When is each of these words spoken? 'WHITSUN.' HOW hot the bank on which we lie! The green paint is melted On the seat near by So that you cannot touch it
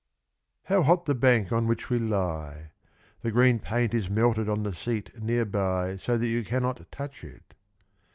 'WHITSUN.' 0.63 0.77
HOW 0.77 0.81
hot 0.87 1.05
the 1.05 1.13
bank 1.13 1.51
on 1.51 1.67
which 1.67 1.91
we 1.91 1.99
lie! 1.99 2.71
The 3.21 3.29
green 3.29 3.59
paint 3.59 3.93
is 3.93 4.09
melted 4.09 4.49
On 4.49 4.63
the 4.63 4.73
seat 4.73 5.15
near 5.21 5.45
by 5.45 5.95
So 5.97 6.17
that 6.17 6.25
you 6.25 6.43
cannot 6.43 6.91
touch 6.91 7.23
it 7.23 7.53